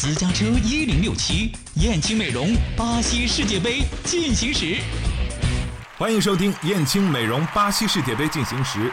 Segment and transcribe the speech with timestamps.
[0.00, 4.76] 私家车一零六七，燕青美容巴西世界杯进行时。
[5.96, 8.92] 欢迎收听燕青美容巴西世界杯进行时，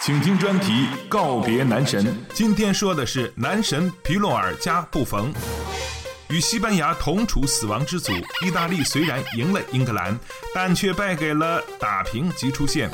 [0.00, 2.16] 请听专题告别男神。
[2.32, 5.30] 今天说的是男神皮洛尔加布冯。
[6.30, 8.10] 与西班牙同处死亡之组，
[8.42, 10.18] 意大利虽然赢了英格兰，
[10.54, 12.90] 但却败给了打平即出线。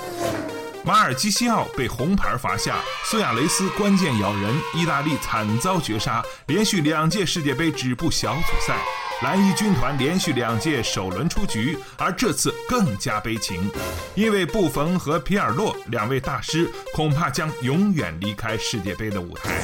[0.86, 2.76] 马尔基西奥被红牌罚下，
[3.06, 8.78] 苏亚雷斯关键咬人，意大利惨遭绝杀，连续两届世界杯止步小组赛。
[9.22, 13.68] 蓝衣军团连续两届首轮出局，而这次更加悲情，
[14.14, 19.60] 因为布冯和皮尔洛两位大师恐怕将永远离开世界杯的舞台。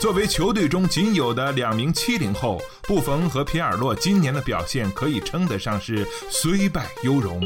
[0.00, 7.40] 作为球队中仅有的两名七零后，布冯和皮尔洛今年的表现可以称得上是虽败犹荣。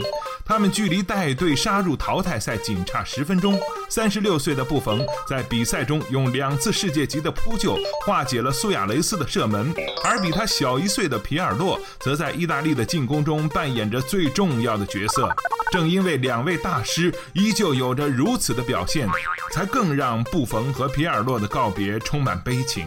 [0.48, 3.60] 他们距离带队杀入淘汰赛仅差十分钟。
[3.90, 7.76] 三十六岁的布冯在比赛中用两次世界级的扑救
[8.06, 15.28] 化解了苏亚雷斯的射门，而比他小一岁的皮尔洛则在意大利的进攻中扮演着最重要的角色。
[15.70, 19.06] 正因为两位大师依旧有着如此的表现，
[19.52, 22.86] 才更让布冯和皮尔洛的告别充满悲情。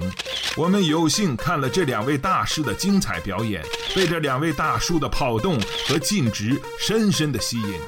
[0.58, 3.64] 我们有幸看了这两位大师的精彩表演，
[3.96, 7.80] 被这两位大叔的跑动和尽职深深的吸引。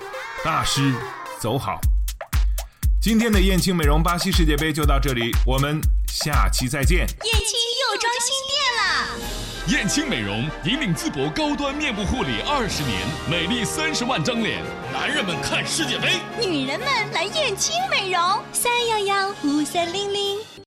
[0.46, 0.94] 大师，
[1.42, 1.82] 走好！
[3.02, 7.00] 今天的燕青美容巴西世界杯就到这里，我们下期再见。
[7.00, 7.60] 燕青
[7.92, 20.63] 又装新店了，燕青美容引领淄博高端面部护理二十年，美丽三十万张脸，男人们看世界杯，女人们来燕青美容，三幺幺五三零零。